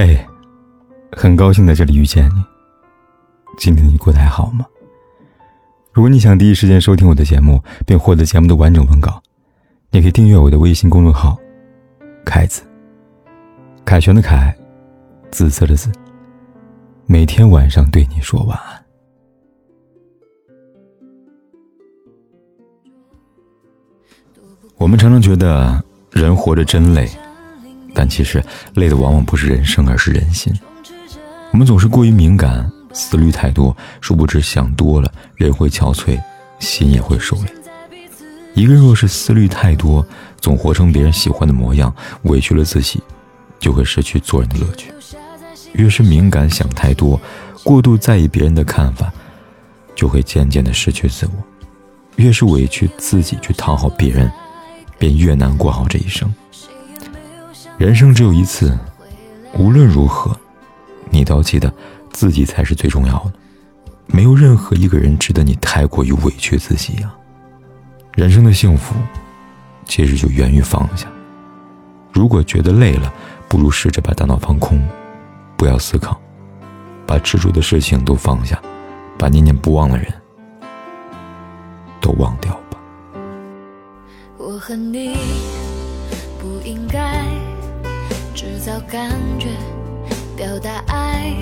[0.00, 0.16] 嘿，
[1.10, 2.44] 很高兴在这里遇见你。
[3.58, 4.64] 今天你过得还好吗？
[5.92, 9.20] 如果你想第一时间收听我的节目，并获得节目的完整文稿，
[9.90, 11.36] 你可以订阅我的微信公众号
[12.24, 12.62] “凯子”。
[13.84, 14.56] 凯旋的凯，
[15.32, 15.90] 紫色的紫。
[17.06, 18.84] 每天晚上对你说晚安。
[24.76, 27.10] 我们常常觉得人活着真累。
[27.98, 28.40] 但其实
[28.74, 30.56] 累的往往不是人生，而是人心。
[31.50, 36.16] 我们总是过于敏感，思虑太多，殊不知想多了，人会憔悴，
[36.60, 37.52] 心也会受累。
[38.54, 40.06] 一个人若是思虑太多，
[40.40, 43.02] 总活成别人喜欢的模样，委屈了自己，
[43.58, 44.92] 就会失去做人的乐趣。
[45.72, 47.20] 越是敏感，想太多，
[47.64, 49.12] 过度在意别人的看法，
[49.96, 51.32] 就会渐渐的失去自我。
[52.14, 54.30] 越是委屈自己去讨好别人，
[55.00, 56.32] 便越难过好这一生。
[57.78, 58.76] 人生只有一次，
[59.54, 60.36] 无论如何，
[61.10, 61.72] 你都要记得，
[62.10, 63.32] 自己才是最重要的。
[64.06, 67.14] 没有任何一个人值得你太过于委屈自己呀。
[68.14, 68.96] 人生的幸福，
[69.84, 71.06] 其实就源于放下。
[72.12, 73.14] 如果觉得累了，
[73.46, 74.82] 不如试着把大脑放空，
[75.56, 76.20] 不要思考，
[77.06, 78.60] 把执着的事情都放下，
[79.16, 80.12] 把念念不忘的人
[82.00, 82.78] 都忘掉吧。
[84.36, 85.16] 我和你
[86.40, 87.24] 不应该。
[88.38, 89.48] 制造感觉，
[90.36, 91.34] 表达爱，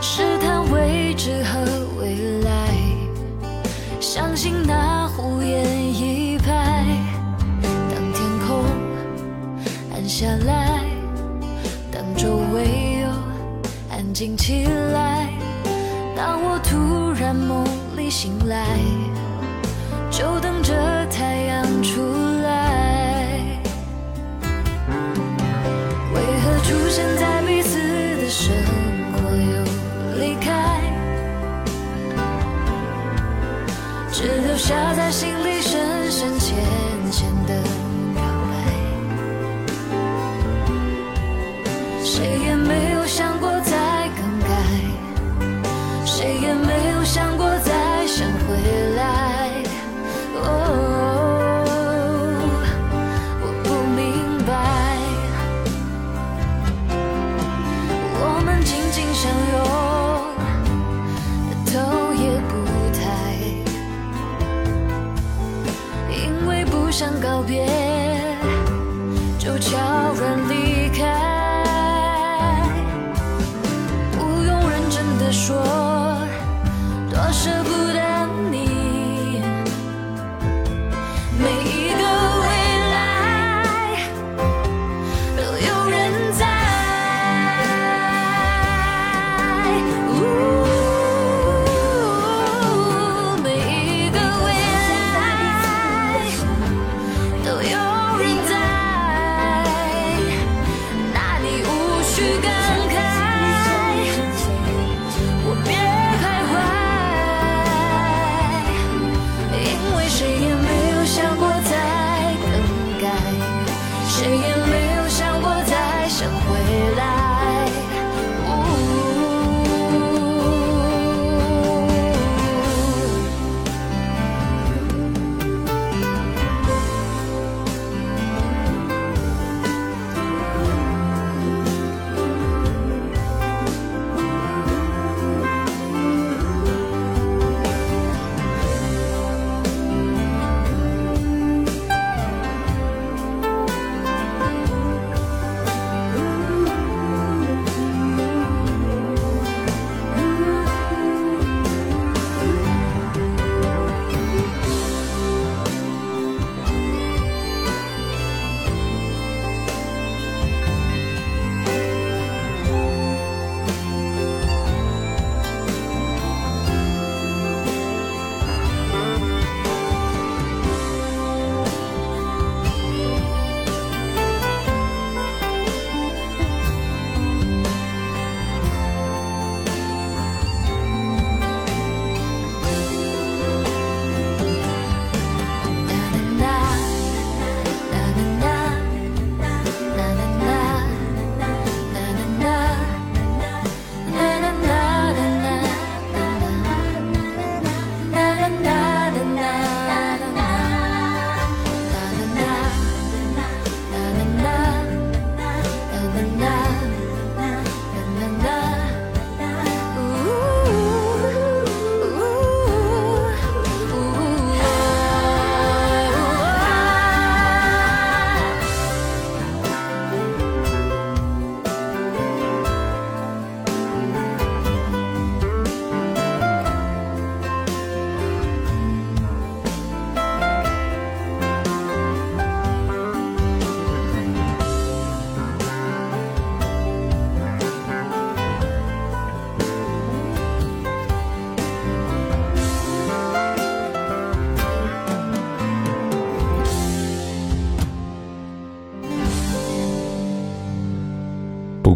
[0.00, 1.60] 试探未知和
[2.00, 2.74] 未来。
[4.00, 6.82] 相信那胡言一拍。
[7.90, 8.64] 当天空
[9.92, 10.80] 暗下来，
[11.90, 13.08] 当周围又
[13.94, 15.28] 安静起来，
[16.16, 17.66] 当我突然梦
[17.98, 18.66] 里醒来，
[20.10, 20.72] 就等着
[21.10, 22.21] 太阳出。
[34.12, 36.54] 只留下在心里深深浅
[37.10, 37.62] 浅的
[38.14, 38.54] 表白，
[42.04, 44.46] 谁也没有想过再更改，
[46.04, 48.54] 谁也没有想过再想回
[48.96, 49.62] 来。
[50.34, 50.44] 哦，
[53.40, 54.04] 我不明
[54.46, 54.50] 白，
[58.20, 59.22] 我们紧紧相
[59.52, 59.61] 拥
[66.92, 67.66] 想告别，
[69.38, 69.78] 就悄